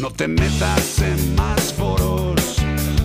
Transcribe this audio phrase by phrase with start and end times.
[0.00, 2.56] No te metas en más foros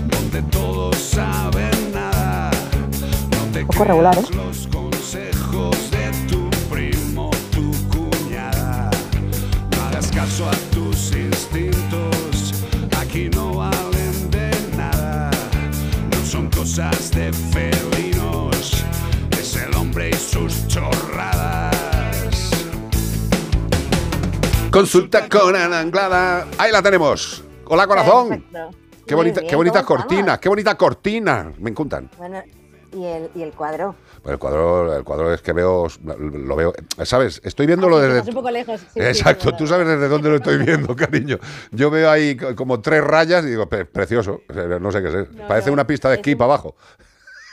[0.07, 2.49] donde todos saben nada.
[3.31, 4.21] No te poco regular, ¿eh?
[4.33, 8.89] los consejos de tu primo, tu cuñada.
[9.75, 12.53] No hagas caso a tus instintos,
[12.97, 15.29] aquí no valen de nada.
[16.09, 18.06] No son cosas de felinos,
[24.81, 26.45] Consulta con Ana Anglada.
[26.59, 27.43] Ahí la tenemos.
[27.65, 28.29] Hola, corazón.
[28.29, 28.69] Perfecto.
[29.07, 30.39] Qué Muy bonita, bien, qué bonita ¿cómo cortina, estamos?
[30.39, 31.51] qué bonita cortina.
[31.57, 32.11] Me encantan.
[32.15, 32.43] Bueno,
[32.93, 33.95] y el, y el cuadro.
[34.21, 36.73] Pues el cuadro, el cuadro es que veo, lo veo,
[37.05, 37.41] ¿sabes?
[37.43, 38.19] Estoy viéndolo Ah, sí, desde...
[38.19, 38.79] estás un poco lejos.
[38.81, 39.57] sí, sí, Exacto, bueno.
[39.57, 41.39] tú sabes desde dónde lo estoy viendo, cariño.
[41.71, 44.41] Yo veo ahí co- como tres rayas y digo, "Pre- precioso,
[44.79, 45.31] no sé qué es.
[45.33, 46.75] No, Parece no, una pista de es esquí un- para abajo.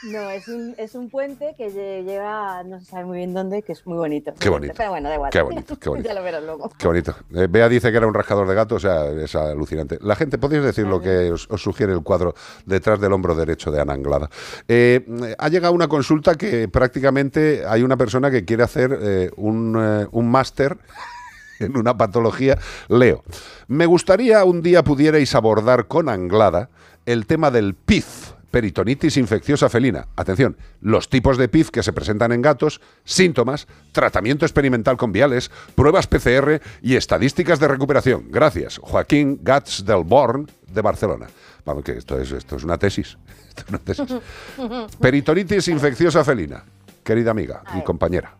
[0.03, 3.63] No, es un, es un puente que lle- llega, no se sabe muy bien dónde,
[3.63, 4.33] que es muy bonito.
[4.39, 4.73] Qué bonito.
[4.77, 5.31] Pero bueno, da igual.
[5.31, 6.07] Qué bonito, qué bonito.
[6.07, 6.69] ya lo verás luego.
[6.77, 7.15] Qué bonito.
[7.33, 9.97] Eh, Bea dice que era un rascador de gato, o sea, es alucinante.
[10.01, 13.71] La gente, ¿podéis decir lo que os, os sugiere el cuadro detrás del hombro derecho
[13.71, 14.29] de Ana Anglada?
[14.67, 15.03] Eh,
[15.39, 19.75] ha llegado una consulta que prácticamente hay una persona que quiere hacer eh, un,
[20.11, 20.77] un máster
[21.59, 22.59] en una patología.
[22.89, 23.23] Leo,
[23.67, 26.69] me gustaría un día pudierais abordar con Anglada
[27.07, 30.07] el tema del PIF, peritonitis infecciosa felina.
[30.15, 35.51] Atención, los tipos de PIF que se presentan en gatos, síntomas, tratamiento experimental con viales,
[35.75, 38.27] pruebas PCR y estadísticas de recuperación.
[38.29, 41.27] Gracias, Joaquín Gats del Born de Barcelona.
[41.65, 43.17] Vamos, que esto es, esto es una tesis.
[43.49, 44.15] Esto es una tesis.
[45.01, 46.63] Peritonitis infecciosa felina,
[47.03, 48.37] querida amiga y compañera.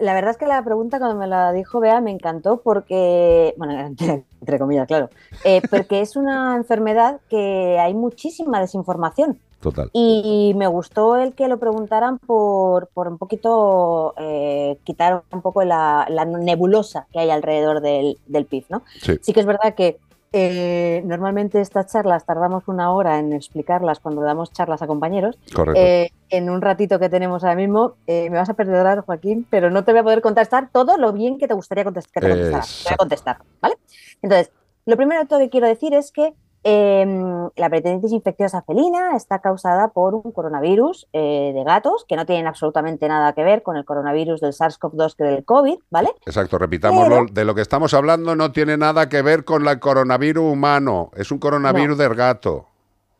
[0.00, 3.78] La verdad es que la pregunta cuando me la dijo Bea me encantó porque, bueno,
[3.86, 5.08] entre, entre comillas, claro,
[5.44, 9.40] eh, porque es una enfermedad que hay muchísima desinformación.
[9.60, 9.90] Total.
[9.92, 15.64] Y me gustó el que lo preguntaran por, por un poquito eh, quitar un poco
[15.64, 18.82] la, la nebulosa que hay alrededor del, del PIF, ¿no?
[19.02, 19.18] Sí.
[19.20, 19.98] Sí que es verdad que
[20.32, 25.38] eh, normalmente estas charlas tardamos una hora en explicarlas cuando damos charlas a compañeros.
[25.54, 25.80] Correcto.
[25.80, 29.70] Eh, en un ratito que tenemos ahora mismo, eh, me vas a perdonar, Joaquín, pero
[29.70, 32.28] no te voy a poder contestar todo lo bien que te gustaría contestar, que te
[32.28, 32.62] contestara.
[32.62, 33.74] Te voy a contestar, ¿vale?
[34.20, 34.52] Entonces,
[34.84, 37.06] lo primero que quiero decir es que eh,
[37.56, 42.46] la peritonitis infecciosa felina está causada por un coronavirus eh, de gatos que no tienen
[42.46, 46.10] absolutamente nada que ver con el coronavirus del SARS-CoV-2 que del COVID, ¿vale?
[46.26, 47.08] Exacto, repitámoslo.
[47.08, 51.10] Pero- De lo que estamos hablando no tiene nada que ver con el coronavirus humano.
[51.16, 52.66] Es un coronavirus del gato.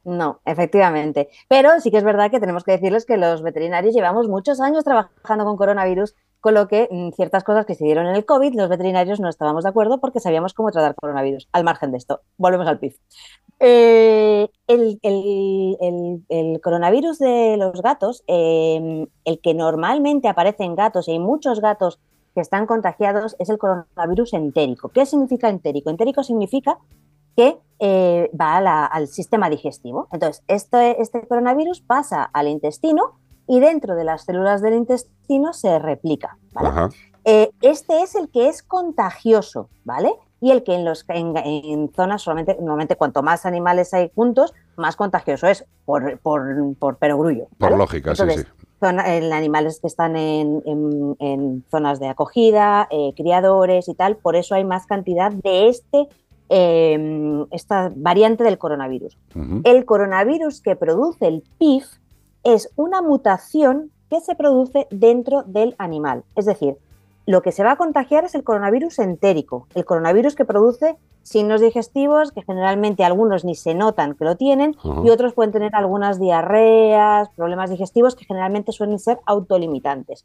[0.04, 1.28] No, efectivamente.
[1.48, 4.82] Pero sí que es verdad que tenemos que decirles que los veterinarios llevamos muchos años
[4.84, 8.54] trabajando con coronavirus, con lo que mm, ciertas cosas que se dieron en el COVID,
[8.54, 11.49] los veterinarios no estábamos de acuerdo porque sabíamos cómo tratar coronavirus.
[11.53, 12.97] Al margen de esto, volvemos al PIF.
[13.60, 21.09] Eh, el, el- el- coronavirus de los gatos, eh, el que normalmente aparece en gatos,
[21.09, 21.98] y hay muchos gatos
[22.34, 24.91] que están contagiados, es el coronavirus entérico.
[24.91, 25.91] ¿Qué significa entérico?
[25.91, 26.78] Entérico significa
[27.37, 30.09] que eh, va al sistema digestivo.
[30.12, 35.78] Entonces, este, este coronavirus pasa al intestino y dentro de las células del intestino se
[35.78, 36.36] replica.
[36.53, 36.94] ¿vale?
[37.25, 40.12] Eh, este es el que es contagioso, ¿vale?
[40.41, 44.54] Y el que en, los, en, en zonas solamente, normalmente cuanto más animales hay juntos,
[44.76, 47.48] más contagioso es, por, por, por perogrullo.
[47.59, 48.66] Por lógica, sí, Entonces, sí.
[48.78, 54.16] zona- en animales que están en, en- en zonas de acogida, eh, criadores y tal,
[54.16, 56.06] por eso hay más cantidad de este,
[56.50, 59.19] eh, esta variante del coronavirus.
[59.65, 61.84] El coronavirus que produce el PIF
[62.44, 66.25] es una mutación que se produce dentro del animal.
[66.34, 66.76] Es decir,
[67.26, 71.60] lo que se va a contagiar es el coronavirus entérico, el coronavirus que produce signos
[71.60, 76.19] digestivos que generalmente algunos ni se notan que lo tienen y otros pueden tener algunas
[76.19, 80.25] diarreas, problemas digestivos que generalmente suelen ser autolimitantes.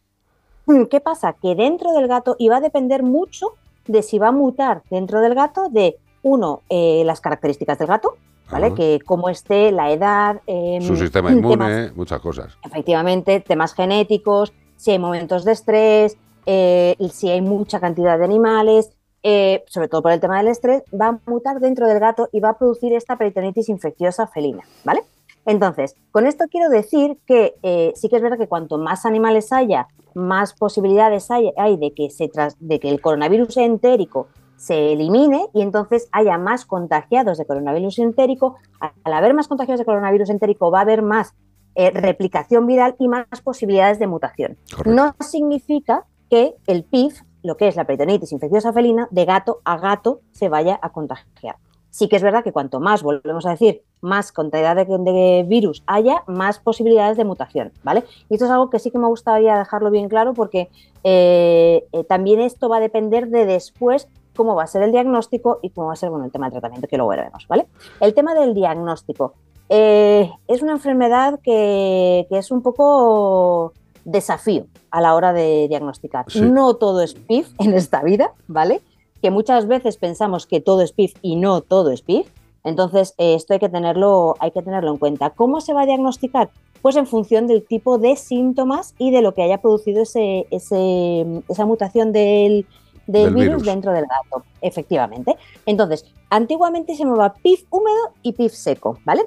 [0.90, 1.34] ¿Qué pasa?
[1.34, 3.48] Que dentro del gato, y va a depender mucho
[3.86, 8.16] de si va a mutar dentro del gato, de uno, eh, las características del gato,
[8.52, 8.68] ¿vale?
[8.68, 8.76] Ajá.
[8.76, 12.58] Que cómo esté, la edad, em, Su sistema temas- inmune, muchas cosas.
[12.64, 18.92] efectivamente, temas genéticos, si hay momentos de estrés, eh, si hay mucha cantidad de animales,
[19.24, 22.42] eh, sobre todo por el tema del estrés, va a mutar dentro del gato y
[22.42, 25.02] va a producir esta peritonitis infecciosa felina, ¿vale?
[25.46, 29.52] Entonces, con esto quiero decir que eh, sí que es verdad que cuanto más animales
[29.54, 34.28] haya, más posibilidades hay, hay de, que se tras- de que el coronavirus entérico
[34.64, 38.56] se elimine y entonces haya más contagiados de coronavirus entérico.
[38.80, 41.36] Al haber más contagiados de coronavirus entérico va a haber más
[41.76, 44.58] eh, replicación viral y más posibilidades de mutación.
[44.72, 44.92] Correcto.
[44.92, 49.78] No significa que el PIF, lo que es la peritonitis infecciosa felina, de gato a
[49.78, 51.58] gato se vaya a contagiar.
[51.90, 55.84] Sí que es verdad que cuanto más, volvemos a decir, más cantidad de, de virus
[55.88, 58.06] haya, más posibilidades de mutación, ¿vale?
[58.30, 60.70] Y esto es algo que sí que me gustaría dejarlo bien claro porque
[61.04, 65.60] eh, eh, también esto va a depender de después cómo va a ser el diagnóstico
[65.62, 67.68] y cómo va a ser bueno, el tema del tratamiento, que luego veremos, ¿vale?
[68.00, 69.34] El tema del diagnóstico.
[69.70, 73.74] Eh, es una enfermedad que, es un poco
[74.06, 76.26] desafío a la hora de diagnosticar.
[76.36, 78.82] No todo es PIF en esta vida, ¿vale?
[79.22, 82.28] Que muchas veces pensamos que todo es PIF y no todo es PIF.
[82.64, 85.32] Entonces, eh, esto hay que, tenerlo, hay que tenerlo en cuenta.
[85.32, 86.50] ¿Cómo se va a diagnosticar?
[86.82, 91.66] Pues en función del tipo de síntomas y de lo que haya producido ese, esa
[91.66, 92.66] mutación del,
[93.08, 95.36] virus, dentro del gato, efectivamente.
[95.66, 99.26] Entonces, antiguamente se llamaba PIF húmedo y PIF seco, ¿vale?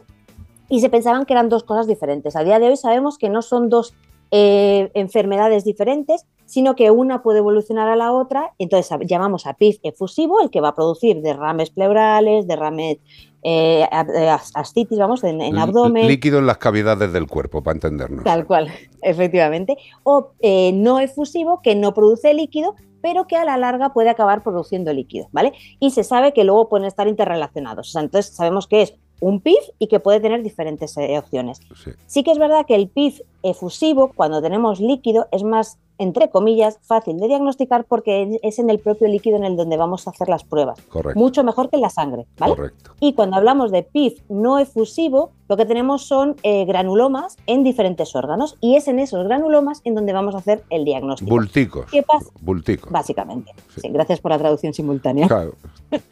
[0.68, 2.36] Y se pensaban que eran dos cosas diferentes.
[2.36, 3.94] A día de hoy sabemos que no son dos
[4.32, 8.52] eh, enfermedades diferentes, sino que una puede evolucionar a la otra.
[8.58, 12.98] Entonces llamamos a PIF efusivo, el que va a producir derrames pleurales, derrames
[13.48, 16.08] eh, eh, ascitis, vamos, en, abdomen.
[16.08, 18.24] Líquido en las cavidades del cuerpo, para entendernos.
[18.24, 18.68] Tal cual,
[19.02, 19.76] efectivamente.
[20.02, 20.32] O
[20.72, 25.28] no efusivo, que no produce líquido, pero que a la larga puede acabar produciendo líquido,
[25.30, 25.52] ¿vale?
[25.78, 27.94] Y se sabe que luego pueden estar interrelacionados.
[27.94, 31.60] entonces sabemos que es un PIF y que puede tener diferentes eh, opciones.
[32.06, 32.22] Sí.
[32.22, 37.18] que es verdad que el PIF efusivo, cuando tenemos líquido, es más entre comillas, fácil
[37.18, 40.44] de diagnosticar porque es en el propio líquido en el donde vamos a hacer las
[40.44, 40.80] pruebas.
[40.88, 41.18] Correcto.
[41.18, 42.54] Mucho mejor que en la sangre, ¿vale?
[42.54, 42.92] Correcto.
[43.00, 48.14] Y cuando hablamos de PIF no efusivo, lo que tenemos son eh, granulomas en diferentes
[48.16, 51.30] órganos y es en esos granulomas en donde vamos a hacer el diagnóstico.
[51.30, 51.86] Bulticos.
[51.90, 52.30] ¿Qué pasa?
[52.40, 52.90] Bulticos.
[52.90, 53.52] Básicamente.
[53.80, 53.88] Sí.
[53.88, 55.28] gracias por la traducción simultánea.
[55.28, 55.54] Claro.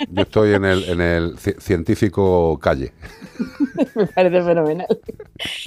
[0.08, 2.92] Yo estoy en el, en el científico calle.
[3.94, 4.87] Me parece fenomenal.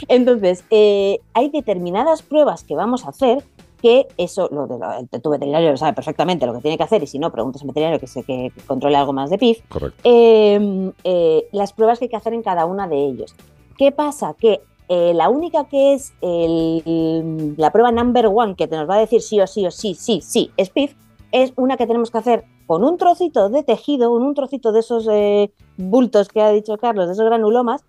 [0.08, 3.44] Entonces, eh, hay determinadas pruebas que vamos a hacer
[3.82, 7.08] que eso, lo de tu veterinario lo sabe perfectamente lo que tiene que hacer y
[7.08, 9.62] si no, preguntas a un veterinario que, se, que controle algo más de PIF.
[10.04, 13.36] Em, eh, las pruebas que hay que hacer en cada una de ellos.
[13.78, 14.34] ¿Qué pasa?
[14.34, 19.00] Que eh, la única que es la prueba number one que te nos va a
[19.00, 20.96] decir sí o sí o sí, sí, sí, es PIF,
[21.32, 24.80] es una que tenemos que hacer con un trocito de tejido, con un trocito de
[24.80, 27.84] esos eh, bultos que ha dicho Carlos, de esos granulomas,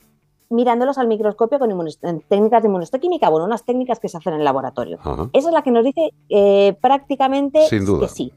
[0.50, 1.70] mirándolos al microscopio con
[2.28, 4.98] técnicas de inmunohistoquímica, bueno, unas técnicas que se hacen en el laboratorio.
[5.32, 8.32] Esa es la que nos dice eh, prácticamente que sí.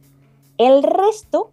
[0.57, 1.51] El resto,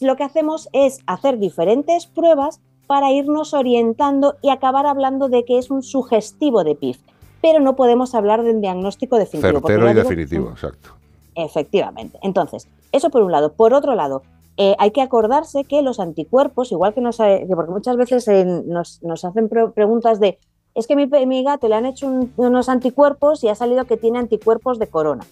[0.00, 5.58] lo que hacemos es hacer diferentes pruebas para irnos orientando y acabar hablando de que
[5.58, 6.98] es un sugestivo de PIF.
[7.40, 9.60] Pero no podemos hablar de un diagnóstico definitivo.
[9.60, 10.90] Certero y definitivo, exacto.
[11.36, 12.18] Efectivamente.
[12.22, 13.52] Entonces, eso por un lado.
[13.52, 14.22] Por otro lado,
[14.62, 18.28] eh, hay que acordarse que los anticuerpos, igual que, nos, porque muchas veces
[18.66, 20.38] nos, hacen preguntas de,
[20.74, 24.18] es que mi, mi gato le han hecho unos anticuerpos y ha salido que tiene
[24.18, 25.24] anticuerpos de corona.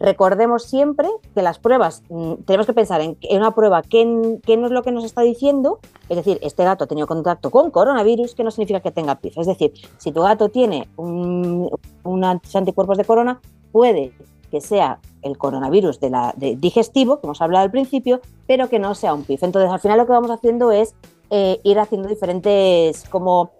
[0.00, 4.72] Recordemos siempre que las pruebas, mm, tenemos que pensar en, una prueba, ¿qué, no es
[4.72, 5.78] lo que nos está diciendo?
[6.08, 9.38] Es decir, este gato ha tenido contacto con coronavirus, que no significa que tenga PIF.
[9.38, 11.70] Es decir, si tu gato tiene un,
[12.24, 13.40] anticuerpos de corona,
[13.70, 14.10] puede
[14.52, 18.94] que sea el coronavirus de la, digestivo, como hemos hablado al principio, pero que no
[18.94, 19.42] sea un PIF.
[19.42, 20.94] Entonces, al final lo que vamos haciendo es
[21.30, 23.50] eh, ir haciendo diferentes como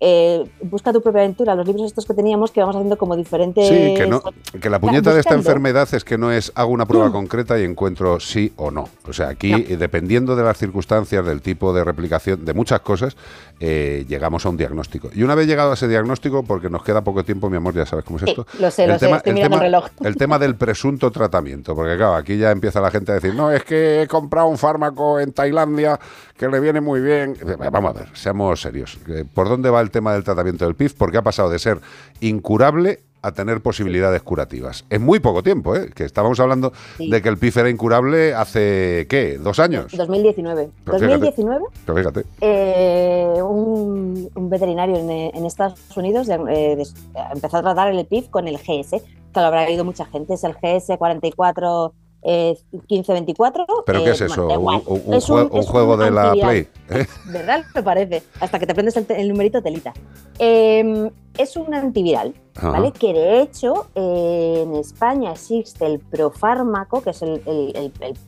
[0.00, 3.68] eh, busca tu propia aventura, los libros estos que teníamos que vamos haciendo como diferentes...
[3.68, 3.94] Sí,
[4.60, 7.12] que, la puñeta de esta enfermedad es que no es hago una prueba mm.
[7.12, 8.88] concreta y encuentro sí o no.
[9.08, 13.16] O sea, aquí, dependiendo de las circunstancias, del tipo de replicación, de muchas cosas,
[13.60, 15.10] eh, llegamos a un diagnóstico.
[15.14, 17.86] Y una vez llegado a ese diagnóstico, porque nos queda poco tiempo, mi amor, ya
[17.86, 18.46] sabes cómo es esto.
[18.58, 19.86] lo sé, lo sé, estoy mirando el reloj.
[20.04, 23.50] El tema del presunto tratamiento, porque claro, aquí ya empieza la gente a decir, no,
[23.50, 25.98] es que he comprado un fármaco en Tailandia
[26.36, 27.36] que le viene muy bien.
[27.70, 28.98] Vamos a ver, seamos serios.
[29.32, 30.94] ¿Por dónde va el tema del tratamiento del PIF?
[30.94, 31.80] Porque ha pasado de ser
[32.20, 34.84] incurable a tener posibilidades curativas.
[34.90, 35.88] En muy poco tiempo, ¿eh?
[35.94, 39.38] que estábamos hablando de que el PIF era incurable hace, ¿qué?
[39.38, 39.96] ¿Dos años?
[39.96, 40.68] 2019.
[40.84, 41.64] 2019.
[41.86, 42.24] Pero fíjate.
[42.42, 46.76] Eh, un, veterinario en, Estados Unidos eh,
[47.32, 50.44] empezó a tratar el PIF con el GS, que lo habrá oído mucha gente, es
[50.44, 53.66] el GS 44 1524.
[53.86, 54.46] ¿Pero qué es eh, eso?
[54.48, 56.68] un, juego, de la Play.
[56.90, 57.06] ¿eh?
[57.26, 57.64] ¿Verdad?
[57.74, 58.22] Me parece.
[58.40, 59.92] Hasta que te prendes el, numerito telita.
[60.38, 62.92] Em, es un antiviral, ¿vale?
[62.92, 67.42] Que de hecho en España existe el profármaco, que es el,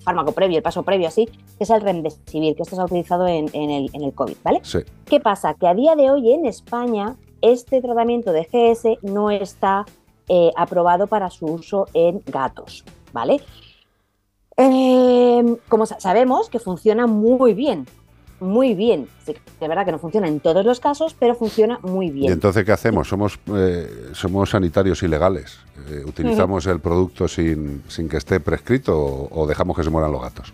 [0.05, 3.27] fármaco previo, el paso previo así, que es el remdesivir, que esto se ha utilizado
[3.27, 4.61] en, el, en el COVID, ¿vale?
[4.63, 4.79] Sí.
[5.05, 5.55] ¿Qué pasa?
[5.55, 9.85] Que a día de hoy en España este tratamiento de GS no está
[10.29, 13.41] eh, aprobado para su uso en gatos, ¿vale?
[14.57, 17.87] Eh, como sabemos que funciona muy bien,
[18.41, 19.09] muy bien.
[19.27, 22.31] de verdad que no funciona en todos los casos, pero funciona muy bien.
[22.31, 23.09] ¿Y entonces qué hacemos?
[23.09, 25.59] ¿Somos, eh, somos sanitarios ilegales?
[25.91, 30.23] Eh, ¿Utilizamos el producto sin, sin, que esté prescrito o, dejamos que se mueran los
[30.23, 30.53] gatos?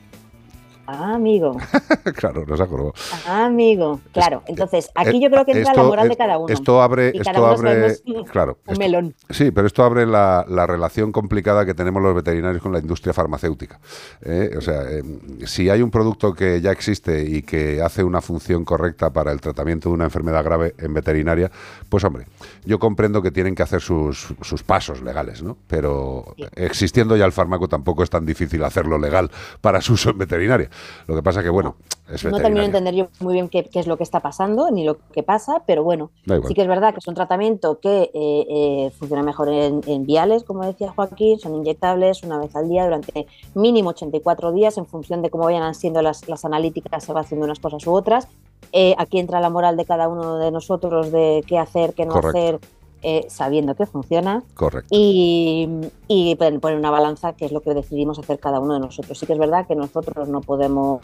[0.95, 1.57] Ah, amigo.
[2.17, 2.93] claro, nos acordó.
[3.27, 4.01] Ah, amigo.
[4.13, 6.53] Claro, entonces aquí yo creo que entra la moral de cada uno.
[6.53, 7.97] Esto abre, esto abre,
[8.31, 9.15] claro, un melón.
[9.31, 13.81] Sí, pero esto abre la, relación complicada que tenemos los veterinarios con la industria farmacéutica.
[14.23, 14.51] ¿eh?
[14.57, 18.65] O sea, em, si hay un producto que ya existe y que hace una función
[18.65, 21.51] correcta para el tratamiento de una enfermedad grave en veterinaria,
[21.89, 22.27] pues hombre,
[22.65, 25.57] yo comprendo que tienen que hacer sus, sus pasos legales, ¿no?
[25.67, 29.31] Pero existiendo ya el fármaco tampoco es tan difícil hacerlo legal
[29.61, 30.71] para su uso en veterinaria.
[31.07, 31.77] Lo que pasa que, bueno,
[32.13, 34.85] es No termino de entender yo muy bien qué, es lo que está pasando ni
[34.85, 36.11] lo que pasa, pero bueno,
[36.47, 40.45] sí que es verdad que es un tratamiento que eh, eh, funciona mejor en, viales,
[40.45, 45.23] como decía Joaquín, son inyectables una vez al día durante mínimo 84 días en función
[45.23, 48.29] de cómo vayan siendo las, las analíticas, se va haciendo unas cosas u otras.
[48.73, 52.15] Eh, aquí entra la moral de cada uno de nosotros de qué hacer, qué no
[52.15, 52.59] hacer
[53.03, 54.43] eh, sabiendo que funciona.
[54.55, 54.89] Correcto.
[54.91, 55.69] Y,
[56.09, 59.19] y poner una balanza, que es lo que decidimos hacer cada uno de nosotros.
[59.19, 61.01] Sí que es verdad que nosotros no podemos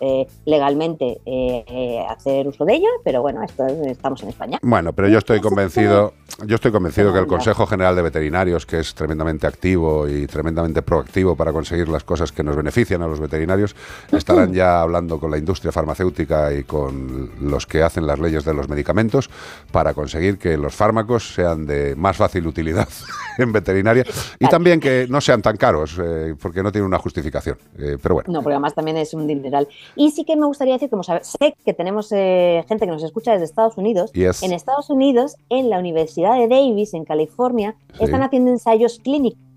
[0.00, 4.58] eh, legalmente eh, hacer uso de ella, pero bueno, esto estamos en España.
[4.62, 6.12] Bueno, pero yo estoy convencido,
[6.44, 10.82] yo estoy convencido que el Consejo General de Veterinarios, que es tremendamente activo y tremendamente
[10.82, 13.74] proactivo para conseguir las cosas que nos benefician a los veterinarios,
[14.12, 18.54] estarán ya hablando con la industria farmacéutica y con los que hacen las leyes de
[18.54, 19.30] los medicamentos
[19.72, 22.88] para conseguir que los fármacos sean de más fácil utilidad
[23.38, 24.04] en veterinaria
[24.40, 27.56] y también que no sean tan caros, eh, porque no tiene una justificación.
[27.78, 28.32] Eh, pero bueno.
[28.32, 29.68] No, porque además también es un dineral.
[29.94, 33.32] Y sí que me gustaría decir, como sé que tenemos eh, gente que nos escucha
[33.32, 38.50] desde Estados Unidos, en Estados Unidos, en la Universidad de Davis, en California, están haciendo
[38.50, 39.48] ensayos clínicos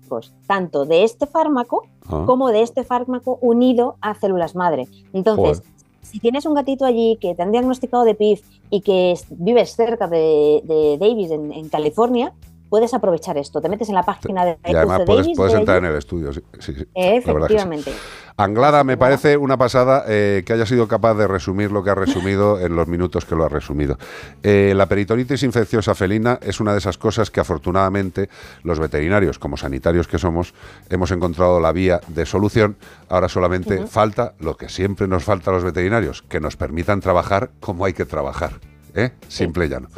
[0.46, 2.24] tanto de este fármaco ah.
[2.26, 4.86] como de este fármaco unido a células madre.
[5.12, 5.62] Entonces,
[6.02, 10.08] si tienes un gatito allí que te han diagnosticado de PIF y que vives cerca
[10.08, 12.32] de, Davis en, California,
[12.72, 13.60] puedes aprovechar esto.
[13.60, 16.32] Te metes en la página de Y además puedes, entrar en el estudio.
[16.32, 17.92] Sí, Efectivamente.
[18.38, 21.94] Anglada, me parece una pasada eh, que haya sido capaz de resumir lo que ha
[21.94, 23.98] resumido en los minutos que lo ha resumido.
[24.42, 28.30] Eh, la peritonitis infecciosa felina es una de esas cosas que afortunadamente
[28.62, 30.54] los veterinarios, como sanitarios que somos,
[30.88, 32.78] hemos encontrado la vía de solución.
[33.10, 37.50] Ahora solamente falta lo que siempre nos falta a los veterinarios, que nos permitan trabajar
[37.60, 38.52] como hay que trabajar.
[38.94, 39.10] ¿eh?
[39.28, 39.88] Simple y llano.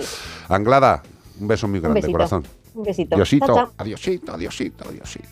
[0.49, 1.05] Anglada,
[1.39, 2.45] un beso muy grande, corazón.
[2.75, 3.15] Un besito.
[3.15, 5.23] Adiosito, adiosito, adiosito, adiosito.